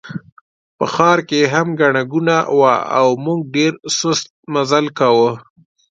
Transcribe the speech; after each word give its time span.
په 0.77 0.85
ښار 0.93 1.19
کې 1.29 1.39
هم 1.53 1.67
ګڼه 1.79 2.01
ګوڼه 2.11 2.39
وه 2.59 2.75
او 2.99 3.07
موږ 3.25 3.39
ډېر 3.55 3.73
سست 3.99 4.27
مزل 4.53 4.85
کاوه. 4.99 5.31